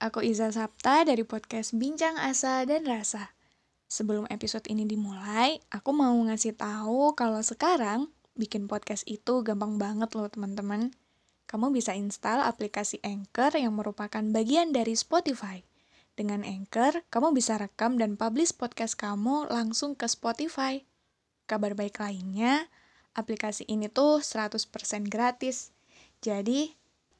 [0.00, 3.36] aku Iza Sapta dari podcast Bincang Asa dan Rasa.
[3.84, 10.08] Sebelum episode ini dimulai, aku mau ngasih tahu kalau sekarang bikin podcast itu gampang banget
[10.16, 10.96] loh teman-teman.
[11.44, 15.60] Kamu bisa install aplikasi Anchor yang merupakan bagian dari Spotify.
[16.16, 20.80] Dengan Anchor, kamu bisa rekam dan publish podcast kamu langsung ke Spotify.
[21.44, 22.72] Kabar baik lainnya,
[23.12, 24.64] aplikasi ini tuh 100%
[25.12, 25.76] gratis.
[26.24, 26.72] Jadi,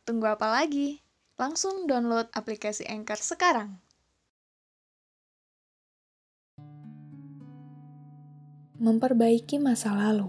[0.08, 1.09] tunggu apa lagi?
[1.40, 3.80] Langsung download aplikasi Anchor sekarang.
[8.76, 10.28] Memperbaiki masa lalu.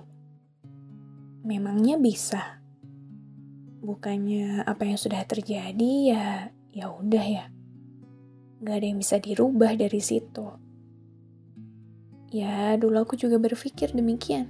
[1.43, 2.63] Memangnya bisa.
[3.83, 7.45] Bukannya apa yang sudah terjadi ya ya udah ya.
[8.63, 10.47] Gak ada yang bisa dirubah dari situ.
[12.31, 14.47] Ya, dulu aku juga berpikir demikian.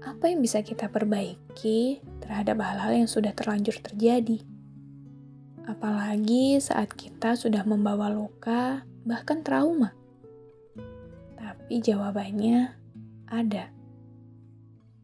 [0.00, 4.53] Apa yang bisa kita perbaiki terhadap hal-hal yang sudah terlanjur terjadi?
[5.64, 9.96] Apalagi saat kita sudah membawa luka, bahkan trauma.
[11.40, 12.68] Tapi jawabannya
[13.32, 13.72] ada.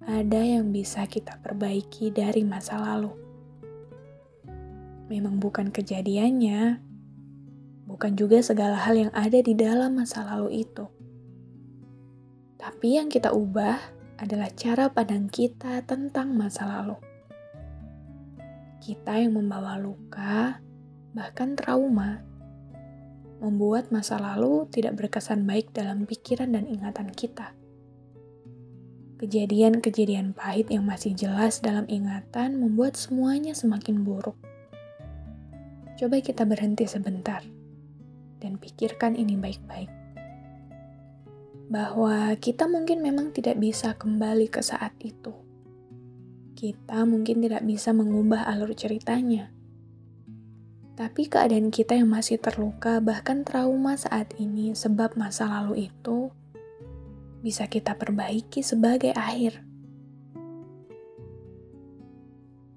[0.04, 3.08] Ada yang bisa kita perbaiki dari masa lalu.
[5.08, 6.76] Memang bukan kejadiannya,
[7.88, 10.84] bukan juga segala hal yang ada di dalam masa lalu itu.
[12.60, 13.80] Tapi yang kita ubah
[14.20, 17.09] adalah cara pandang kita tentang masa lalu
[18.80, 20.56] kita yang membawa luka,
[21.12, 22.24] bahkan trauma,
[23.44, 27.52] membuat masa lalu tidak berkesan baik dalam pikiran dan ingatan kita.
[29.20, 34.36] Kejadian-kejadian pahit yang masih jelas dalam ingatan membuat semuanya semakin buruk.
[36.00, 37.44] Coba kita berhenti sebentar
[38.40, 39.92] dan pikirkan ini baik-baik.
[41.68, 45.49] Bahwa kita mungkin memang tidak bisa kembali ke saat itu
[46.60, 49.48] kita mungkin tidak bisa mengubah alur ceritanya.
[50.92, 56.28] Tapi keadaan kita yang masih terluka, bahkan trauma saat ini, sebab masa lalu itu
[57.40, 59.64] bisa kita perbaiki sebagai akhir.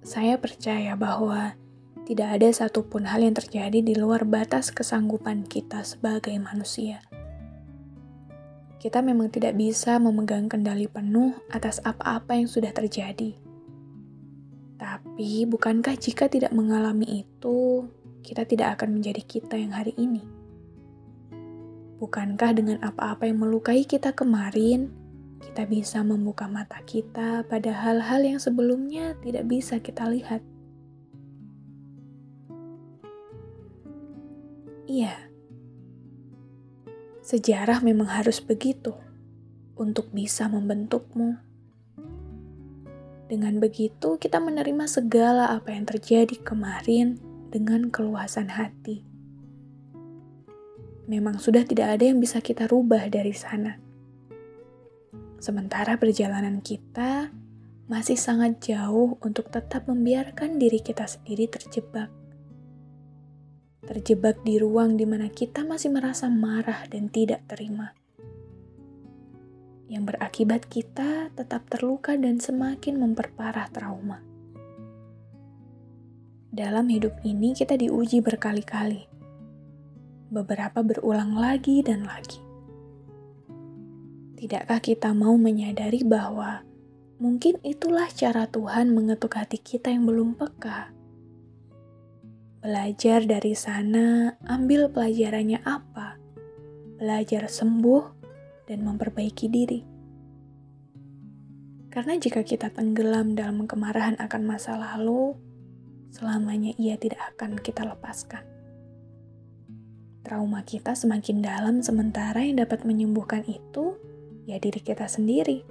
[0.07, 1.59] Saya percaya bahwa
[2.07, 7.03] tidak ada satupun hal yang terjadi di luar batas kesanggupan kita sebagai manusia.
[8.79, 13.42] Kita memang tidak bisa memegang kendali penuh atas apa-apa yang sudah terjadi
[14.83, 17.87] tapi, bukankah jika tidak mengalami itu,
[18.19, 20.19] kita tidak akan menjadi kita yang hari ini?
[22.03, 24.91] Bukankah dengan apa-apa yang melukai kita kemarin,
[25.39, 30.43] kita bisa membuka mata kita pada hal-hal yang sebelumnya tidak bisa kita lihat?
[34.83, 35.15] Iya,
[37.23, 38.91] sejarah memang harus begitu
[39.79, 41.52] untuk bisa membentukmu
[43.31, 47.15] dengan begitu, kita menerima segala apa yang terjadi kemarin
[47.47, 49.07] dengan keluasan hati.
[51.07, 53.79] Memang sudah tidak ada yang bisa kita rubah dari sana.
[55.39, 57.31] Sementara perjalanan kita
[57.87, 62.07] masih sangat jauh untuk tetap membiarkan diri kita sendiri terjebak.
[63.83, 67.91] Terjebak di ruang di mana kita masih merasa marah dan tidak terima
[69.93, 74.25] yang berakibat kita tetap terluka dan semakin memperparah trauma.
[76.49, 79.05] Dalam hidup ini, kita diuji berkali-kali,
[80.33, 82.41] beberapa berulang lagi dan lagi.
[84.33, 86.65] Tidakkah kita mau menyadari bahwa
[87.21, 90.89] mungkin itulah cara Tuhan mengetuk hati kita yang belum peka?
[92.65, 96.17] Belajar dari sana, ambil pelajarannya apa?
[96.97, 98.22] Belajar sembuh
[98.67, 99.81] dan memperbaiki diri.
[101.93, 105.37] Karena jika kita tenggelam dalam kemarahan akan masa lalu,
[106.09, 108.41] selamanya ia tidak akan kita lepaskan.
[110.25, 113.93] Trauma kita semakin dalam sementara yang dapat menyembuhkan itu
[114.49, 115.61] ya diri kita sendiri,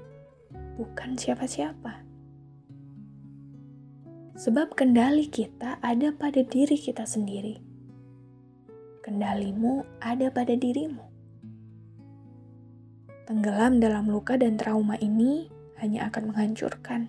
[0.79, 2.07] bukan siapa-siapa.
[4.39, 7.61] Sebab kendali kita ada pada diri kita sendiri.
[9.05, 11.12] Kendalimu ada pada dirimu.
[13.23, 15.47] Tenggelam dalam luka dan trauma ini
[15.79, 17.07] hanya akan menghancurkan.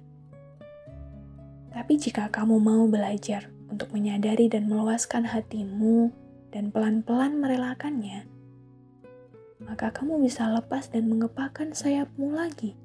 [1.74, 6.14] Tapi jika kamu mau belajar untuk menyadari dan meluaskan hatimu
[6.54, 8.30] dan pelan-pelan merelakannya,
[9.66, 12.78] maka kamu bisa lepas dan mengepakkan sayapmu lagi.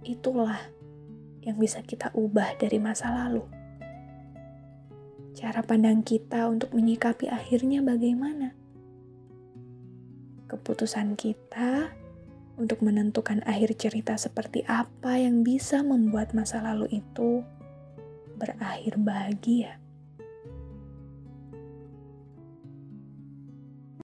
[0.00, 0.64] Itulah
[1.44, 3.44] yang bisa kita ubah dari masa lalu.
[5.36, 8.59] Cara pandang kita untuk menyikapi akhirnya bagaimana?
[10.50, 11.94] Keputusan kita
[12.60, 17.40] untuk menentukan akhir cerita seperti apa yang bisa membuat masa lalu itu
[18.36, 19.79] berakhir bahagia.